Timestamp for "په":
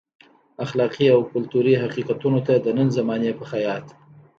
3.39-3.45